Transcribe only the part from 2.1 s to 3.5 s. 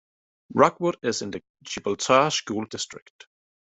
School District.